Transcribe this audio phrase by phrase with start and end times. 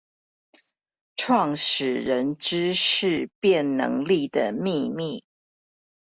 [1.15, 5.23] 創始人知識變能力的祕密